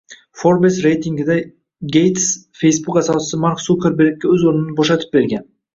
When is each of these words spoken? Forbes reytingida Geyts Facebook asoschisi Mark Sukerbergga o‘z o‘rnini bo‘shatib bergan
Forbes 0.43 0.79
reytingida 0.85 1.35
Geyts 1.97 2.25
Facebook 2.63 2.99
asoschisi 3.05 3.43
Mark 3.47 3.63
Sukerbergga 3.69 4.35
o‘z 4.35 4.51
o‘rnini 4.53 4.79
bo‘shatib 4.83 5.17
bergan 5.19 5.51